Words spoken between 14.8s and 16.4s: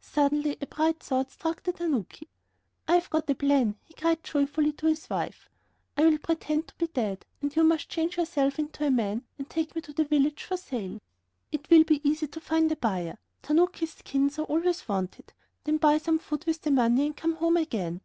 wanted; then buy some